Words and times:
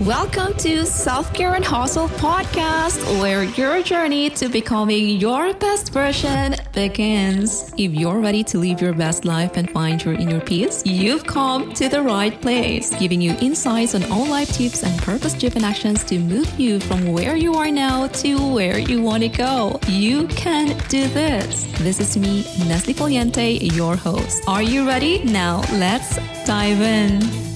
Welcome 0.00 0.54
to 0.54 0.86
Self 0.86 1.32
Care 1.34 1.54
and 1.54 1.64
Hustle 1.64 2.08
podcast, 2.08 3.20
where 3.20 3.44
your 3.44 3.82
journey 3.82 4.30
to 4.30 4.48
becoming 4.48 5.20
your 5.20 5.52
best 5.52 5.92
version 5.92 6.56
begins. 6.72 7.72
If 7.76 7.92
you're 7.92 8.18
ready 8.18 8.42
to 8.44 8.58
live 8.58 8.80
your 8.80 8.94
best 8.94 9.26
life 9.26 9.56
and 9.56 9.70
find 9.70 10.02
your 10.02 10.14
inner 10.14 10.40
peace, 10.40 10.82
you've 10.86 11.24
come 11.24 11.74
to 11.74 11.90
the 11.90 12.00
right 12.02 12.40
place, 12.40 12.90
giving 12.98 13.20
you 13.20 13.36
insights 13.42 13.94
on 13.94 14.02
all 14.10 14.26
life 14.26 14.50
tips 14.52 14.82
and 14.82 15.00
purpose 15.02 15.34
driven 15.34 15.62
actions 15.62 16.02
to 16.04 16.18
move 16.18 16.58
you 16.58 16.80
from 16.80 17.12
where 17.12 17.36
you 17.36 17.54
are 17.54 17.70
now 17.70 18.06
to 18.08 18.54
where 18.54 18.78
you 18.78 19.02
want 19.02 19.22
to 19.22 19.28
go. 19.28 19.78
You 19.86 20.26
can 20.28 20.68
do 20.88 21.06
this. 21.08 21.64
This 21.78 22.00
is 22.00 22.16
me, 22.16 22.44
Neslie 22.66 22.94
Foliente, 22.94 23.76
your 23.76 23.96
host. 23.96 24.42
Are 24.48 24.62
you 24.62 24.88
ready? 24.88 25.22
Now, 25.22 25.60
let's 25.74 26.16
dive 26.46 26.80
in. 26.80 27.51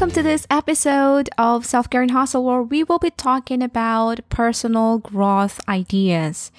Welcome 0.00 0.14
to 0.14 0.22
this 0.22 0.46
episode 0.48 1.28
of 1.36 1.66
Self 1.66 1.90
Care 1.90 2.00
and 2.00 2.12
Hustle, 2.12 2.42
where 2.42 2.62
we 2.62 2.82
will 2.82 2.98
be 2.98 3.10
talking 3.10 3.62
about 3.62 4.26
personal 4.30 4.96
growth 4.96 5.60
ideas. 5.68 6.50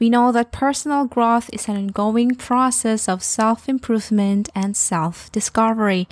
We 0.00 0.10
know 0.10 0.32
that 0.32 0.50
personal 0.50 1.04
growth 1.04 1.48
is 1.52 1.68
an 1.68 1.76
ongoing 1.76 2.34
process 2.34 3.08
of 3.08 3.22
self 3.22 3.68
improvement 3.68 4.48
and 4.56 4.76
self 4.76 5.30
discovery. 5.30 6.08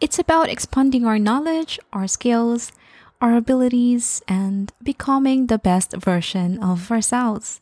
It's 0.00 0.18
about 0.18 0.48
expanding 0.48 1.04
our 1.04 1.18
knowledge, 1.18 1.78
our 1.92 2.06
skills, 2.06 2.72
our 3.20 3.36
abilities, 3.36 4.22
and 4.26 4.72
becoming 4.82 5.48
the 5.48 5.58
best 5.58 5.92
version 5.92 6.58
of 6.62 6.90
ourselves. 6.90 7.60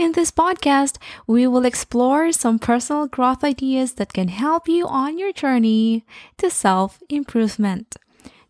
In 0.00 0.12
this 0.12 0.30
podcast, 0.30 0.96
we 1.26 1.46
will 1.46 1.66
explore 1.66 2.32
some 2.32 2.58
personal 2.58 3.06
growth 3.06 3.44
ideas 3.44 3.92
that 3.96 4.14
can 4.14 4.28
help 4.28 4.66
you 4.66 4.86
on 4.88 5.18
your 5.18 5.30
journey 5.30 6.06
to 6.38 6.48
self 6.48 7.02
improvement. 7.10 7.96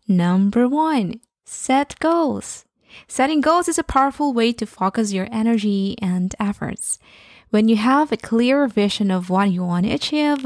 Number 0.07 0.65
one, 0.65 1.19
set 1.43 1.99
goals. 1.99 2.63
Setting 3.05 3.41
goals 3.41 3.67
is 3.67 3.77
a 3.77 3.83
powerful 3.83 4.31
way 4.31 4.53
to 4.53 4.65
focus 4.65 5.11
your 5.11 5.27
energy 5.29 5.97
and 6.01 6.33
efforts. 6.39 6.99
When 7.49 7.67
you 7.67 7.75
have 7.75 8.13
a 8.13 8.23
clear 8.29 8.65
vision 8.67 9.11
of 9.11 9.29
what 9.29 9.51
you 9.51 9.65
want 9.65 9.87
to 9.87 9.91
achieve, 9.91 10.45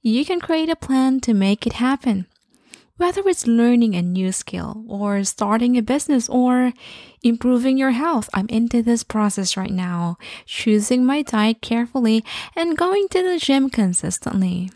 you 0.00 0.24
can 0.24 0.40
create 0.40 0.70
a 0.70 0.74
plan 0.74 1.20
to 1.20 1.34
make 1.34 1.66
it 1.66 1.74
happen. 1.74 2.24
Whether 2.96 3.28
it's 3.28 3.46
learning 3.46 3.94
a 3.94 4.02
new 4.02 4.32
skill 4.32 4.84
or 4.88 5.22
starting 5.24 5.76
a 5.76 5.82
business 5.82 6.28
or 6.30 6.72
improving 7.22 7.76
your 7.76 7.90
health, 7.90 8.30
I'm 8.32 8.48
into 8.48 8.82
this 8.82 9.04
process 9.04 9.56
right 9.56 9.70
now, 9.70 10.16
choosing 10.46 11.04
my 11.04 11.20
diet 11.20 11.60
carefully 11.60 12.24
and 12.54 12.76
going 12.76 13.08
to 13.10 13.22
the 13.22 13.38
gym 13.38 13.68
consistently. 13.68 14.70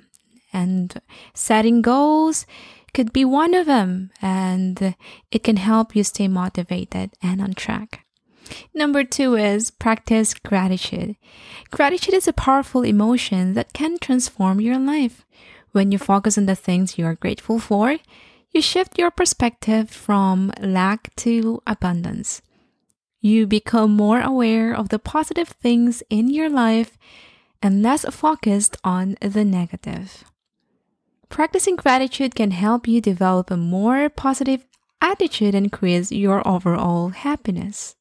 And 0.53 1.01
setting 1.33 1.81
goals 1.81 2.45
could 2.93 3.13
be 3.13 3.25
one 3.25 3.55
of 3.55 3.67
them, 3.67 4.11
and 4.21 4.95
it 5.31 5.45
can 5.45 5.57
help 5.57 5.97
you 5.97 6.05
stay 6.05 6.29
motivated 6.29 7.13
and 7.23 7.41
on 7.41 7.55
track. 7.55 8.05
Number 8.75 9.05
two 9.05 9.37
is 9.37 9.71
practice 9.71 10.35
gratitude. 10.35 11.17
Gratitude 11.71 12.15
is 12.15 12.29
a 12.29 12.33
powerful 12.33 12.83
emotion 12.83 13.55
that 13.55 13.73
can 13.73 13.99
transform 13.99 14.61
your 14.61 14.79
life. 14.79 15.25
When 15.73 15.93
you 15.93 15.99
focus 15.99 16.37
on 16.37 16.47
the 16.47 16.57
things 16.57 16.99
you 16.99 17.07
are 17.07 17.15
grateful 17.15 17.59
for, 17.59 17.99
you 18.51 18.61
shift 18.61 18.99
your 18.99 19.11
perspective 19.11 19.91
from 19.91 20.53
lack 20.61 21.15
to 21.17 21.63
abundance. 21.67 22.43
You 23.21 23.47
become 23.47 23.93
more 23.93 24.21
aware 24.21 24.75
of 24.75 24.89
the 24.89 24.99
positive 24.99 25.49
things 25.49 26.03
in 26.11 26.29
your 26.29 26.49
life 26.49 26.99
and 27.63 27.83
less 27.83 28.05
focused 28.07 28.77
on 28.83 29.17
the 29.21 29.45
negative. 29.45 30.25
Practicing 31.29 31.77
gratitude 31.77 32.35
can 32.35 32.51
help 32.51 32.89
you 32.89 33.01
develop 33.01 33.51
a 33.51 33.57
more 33.57 34.09
positive 34.09 34.65
attitude 35.01 35.55
and 35.55 35.67
increase 35.67 36.11
your 36.11 36.47
overall 36.47 37.11
happiness. 37.11 37.95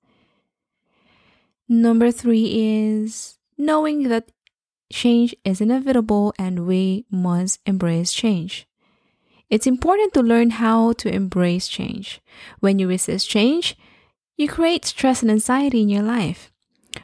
Number 1.67 2.11
three 2.11 2.45
is 2.47 3.37
knowing 3.57 4.09
that 4.09 4.31
change 4.91 5.35
is 5.43 5.61
inevitable 5.61 6.33
and 6.37 6.65
we 6.65 7.05
must 7.11 7.59
embrace 7.65 8.11
change. 8.11 8.67
It's 9.49 9.67
important 9.67 10.13
to 10.13 10.21
learn 10.21 10.51
how 10.51 10.93
to 10.93 11.13
embrace 11.13 11.67
change. 11.67 12.21
When 12.59 12.77
you 12.77 12.87
resist 12.87 13.29
change, 13.29 13.75
you 14.37 14.47
create 14.47 14.85
stress 14.85 15.21
and 15.21 15.31
anxiety 15.31 15.81
in 15.81 15.89
your 15.89 16.03
life. 16.03 16.51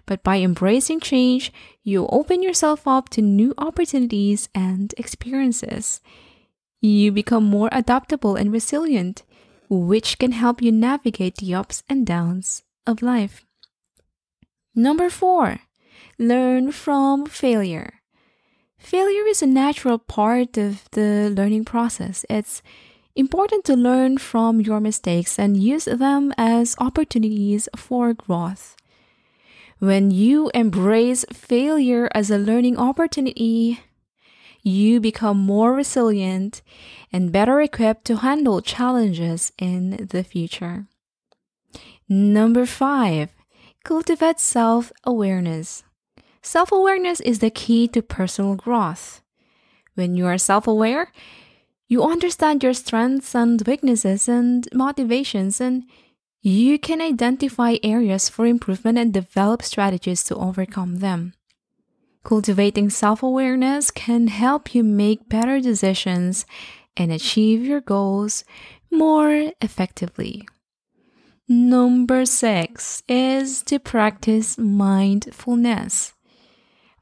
But 0.05 0.23
by 0.23 0.37
embracing 0.37 0.99
change, 0.99 1.51
you 1.83 2.07
open 2.07 2.43
yourself 2.43 2.87
up 2.87 3.09
to 3.09 3.21
new 3.21 3.53
opportunities 3.57 4.49
and 4.53 4.93
experiences. 4.97 6.01
You 6.81 7.11
become 7.11 7.43
more 7.43 7.69
adaptable 7.71 8.35
and 8.35 8.51
resilient, 8.51 9.23
which 9.69 10.19
can 10.19 10.31
help 10.31 10.61
you 10.61 10.71
navigate 10.71 11.37
the 11.37 11.53
ups 11.55 11.83
and 11.89 12.05
downs 12.05 12.63
of 12.85 13.01
life. 13.01 13.43
Number 14.75 15.09
four, 15.09 15.61
learn 16.17 16.71
from 16.71 17.25
failure. 17.25 18.01
Failure 18.77 19.25
is 19.27 19.41
a 19.41 19.47
natural 19.47 19.97
part 19.97 20.57
of 20.57 20.89
the 20.91 21.33
learning 21.35 21.65
process. 21.65 22.25
It's 22.29 22.61
important 23.15 23.63
to 23.65 23.75
learn 23.75 24.17
from 24.17 24.61
your 24.61 24.79
mistakes 24.79 25.39
and 25.39 25.57
use 25.57 25.85
them 25.85 26.33
as 26.37 26.75
opportunities 26.79 27.67
for 27.75 28.13
growth. 28.13 28.75
When 29.79 30.11
you 30.11 30.51
embrace 30.53 31.25
failure 31.33 32.09
as 32.13 32.29
a 32.29 32.37
learning 32.37 32.77
opportunity, 32.77 33.79
you 34.61 34.99
become 34.99 35.37
more 35.37 35.73
resilient 35.73 36.61
and 37.11 37.31
better 37.31 37.61
equipped 37.61 38.05
to 38.05 38.17
handle 38.17 38.61
challenges 38.61 39.51
in 39.57 40.07
the 40.11 40.23
future. 40.23 40.87
Number 42.07 42.65
five, 42.65 43.29
cultivate 43.85 44.39
self 44.39 44.91
awareness. 45.05 45.83
Self 46.41 46.71
awareness 46.71 47.21
is 47.21 47.39
the 47.39 47.49
key 47.49 47.87
to 47.89 48.01
personal 48.01 48.55
growth. 48.55 49.21
When 49.93 50.15
you 50.15 50.25
are 50.25 50.37
self 50.37 50.67
aware, 50.67 51.13
you 51.87 52.03
understand 52.03 52.63
your 52.63 52.73
strengths 52.73 53.33
and 53.35 53.61
weaknesses 53.65 54.27
and 54.27 54.67
motivations, 54.73 55.61
and 55.61 55.83
you 56.41 56.77
can 56.79 56.99
identify 56.99 57.77
areas 57.83 58.27
for 58.27 58.45
improvement 58.45 58.97
and 58.97 59.13
develop 59.13 59.61
strategies 59.61 60.23
to 60.23 60.35
overcome 60.35 60.97
them. 60.97 61.33
Cultivating 62.23 62.89
self 62.89 63.21
awareness 63.21 63.91
can 63.91 64.27
help 64.27 64.73
you 64.73 64.83
make 64.83 65.29
better 65.29 65.61
decisions 65.61 66.45
and 66.97 67.11
achieve 67.11 67.63
your 67.63 67.81
goals 67.81 68.43
more 68.89 69.51
effectively. 69.61 70.47
Number 71.47 72.25
six 72.25 73.03
is 73.07 73.61
to 73.63 73.77
practice 73.77 74.57
mindfulness. 74.57 76.15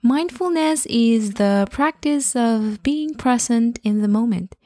Mindfulness 0.01 0.85
is 0.87 1.35
the 1.35 1.65
practice 1.71 2.35
of 2.35 2.83
being 2.83 3.15
present 3.15 3.79
in 3.85 4.01
the 4.01 4.09
moment. 4.09 4.57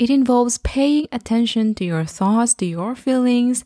It 0.00 0.10
involves 0.10 0.58
paying 0.58 1.06
attention 1.12 1.76
to 1.76 1.84
your 1.84 2.04
thoughts, 2.06 2.54
to 2.54 2.66
your 2.66 2.96
feelings, 2.96 3.64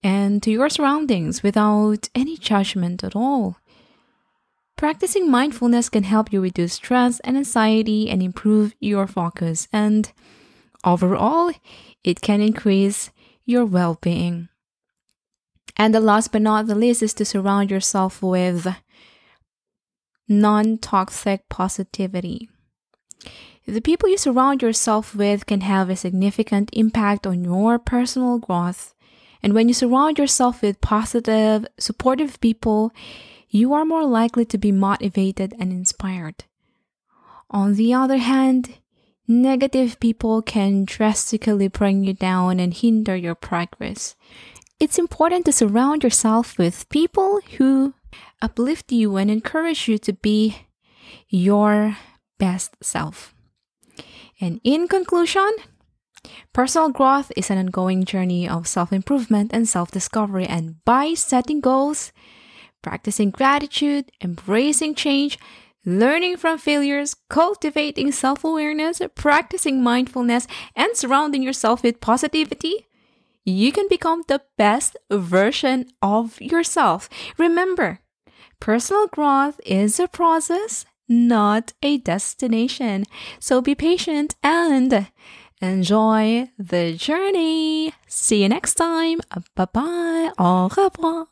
and 0.00 0.40
to 0.44 0.52
your 0.52 0.68
surroundings 0.68 1.42
without 1.42 2.08
any 2.14 2.36
judgment 2.36 3.02
at 3.02 3.16
all. 3.16 3.56
Practicing 4.76 5.28
mindfulness 5.28 5.88
can 5.88 6.04
help 6.04 6.32
you 6.32 6.40
reduce 6.40 6.74
stress 6.74 7.18
and 7.20 7.36
anxiety 7.36 8.08
and 8.08 8.22
improve 8.22 8.76
your 8.78 9.08
focus, 9.08 9.66
and 9.72 10.12
overall, 10.84 11.50
it 12.04 12.20
can 12.20 12.40
increase 12.40 13.10
your 13.44 13.64
well 13.64 13.98
being. 14.00 14.48
And 15.76 15.94
the 15.94 16.00
last 16.00 16.32
but 16.32 16.42
not 16.42 16.66
the 16.66 16.74
least 16.74 17.02
is 17.02 17.14
to 17.14 17.24
surround 17.24 17.70
yourself 17.70 18.22
with 18.22 18.66
non 20.28 20.78
toxic 20.78 21.48
positivity. 21.48 22.48
The 23.66 23.80
people 23.80 24.08
you 24.08 24.18
surround 24.18 24.60
yourself 24.60 25.14
with 25.14 25.46
can 25.46 25.60
have 25.60 25.88
a 25.88 25.96
significant 25.96 26.70
impact 26.72 27.26
on 27.26 27.44
your 27.44 27.78
personal 27.78 28.38
growth. 28.38 28.94
And 29.42 29.54
when 29.54 29.68
you 29.68 29.74
surround 29.74 30.18
yourself 30.18 30.62
with 30.62 30.80
positive, 30.80 31.66
supportive 31.78 32.40
people, 32.40 32.92
you 33.48 33.72
are 33.72 33.84
more 33.84 34.04
likely 34.04 34.44
to 34.46 34.58
be 34.58 34.72
motivated 34.72 35.54
and 35.58 35.72
inspired. 35.72 36.44
On 37.50 37.74
the 37.74 37.92
other 37.92 38.16
hand, 38.16 38.78
negative 39.28 40.00
people 40.00 40.42
can 40.42 40.84
drastically 40.84 41.68
bring 41.68 42.04
you 42.04 42.14
down 42.14 42.58
and 42.58 42.72
hinder 42.74 43.14
your 43.14 43.34
progress. 43.34 44.16
It's 44.80 44.98
important 44.98 45.44
to 45.46 45.52
surround 45.52 46.02
yourself 46.02 46.58
with 46.58 46.88
people 46.88 47.40
who 47.56 47.94
uplift 48.40 48.90
you 48.92 49.16
and 49.16 49.30
encourage 49.30 49.88
you 49.88 49.98
to 49.98 50.12
be 50.12 50.66
your 51.28 51.96
best 52.38 52.76
self. 52.82 53.34
And 54.40 54.60
in 54.64 54.88
conclusion, 54.88 55.50
personal 56.52 56.88
growth 56.90 57.30
is 57.36 57.50
an 57.50 57.58
ongoing 57.58 58.04
journey 58.04 58.48
of 58.48 58.66
self 58.66 58.92
improvement 58.92 59.52
and 59.54 59.68
self 59.68 59.90
discovery. 59.90 60.46
And 60.46 60.84
by 60.84 61.14
setting 61.14 61.60
goals, 61.60 62.12
practicing 62.82 63.30
gratitude, 63.30 64.10
embracing 64.20 64.96
change, 64.96 65.38
learning 65.86 66.36
from 66.36 66.58
failures, 66.58 67.14
cultivating 67.28 68.12
self 68.12 68.44
awareness, 68.44 69.00
practicing 69.14 69.82
mindfulness, 69.82 70.46
and 70.74 70.96
surrounding 70.96 71.42
yourself 71.42 71.82
with 71.82 72.00
positivity, 72.00 72.86
you 73.44 73.72
can 73.72 73.88
become 73.88 74.22
the 74.28 74.42
best 74.56 74.96
version 75.10 75.86
of 76.00 76.40
yourself. 76.40 77.08
Remember, 77.38 78.00
personal 78.60 79.06
growth 79.08 79.60
is 79.66 79.98
a 79.98 80.08
process, 80.08 80.84
not 81.08 81.72
a 81.82 81.98
destination. 81.98 83.04
So 83.40 83.60
be 83.60 83.74
patient 83.74 84.36
and 84.42 85.08
enjoy 85.60 86.50
the 86.58 86.94
journey. 86.94 87.92
See 88.06 88.42
you 88.42 88.48
next 88.48 88.74
time. 88.74 89.20
Bye 89.56 89.66
bye. 89.72 90.32
Au 90.38 90.68
revoir. 90.68 91.31